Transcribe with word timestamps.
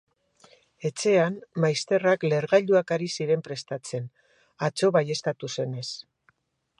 Etxean, 0.89 1.35
maizterrak 1.65 2.25
lehergailuak 2.31 2.95
ari 2.97 3.11
ziren 3.19 3.45
prestatzen, 3.49 4.11
atzo 4.69 4.93
baieztatu 4.99 5.55
zenez. 5.57 5.87